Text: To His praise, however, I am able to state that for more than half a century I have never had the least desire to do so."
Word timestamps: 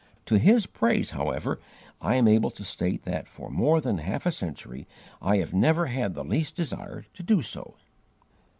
To 0.25 0.39
His 0.39 0.65
praise, 0.65 1.11
however, 1.11 1.59
I 2.01 2.15
am 2.15 2.27
able 2.27 2.49
to 2.49 2.63
state 2.63 3.03
that 3.03 3.27
for 3.27 3.51
more 3.51 3.79
than 3.79 3.99
half 3.99 4.25
a 4.25 4.31
century 4.31 4.87
I 5.21 5.37
have 5.37 5.53
never 5.53 5.85
had 5.85 6.15
the 6.15 6.23
least 6.23 6.55
desire 6.55 7.05
to 7.13 7.21
do 7.21 7.43
so." 7.43 7.75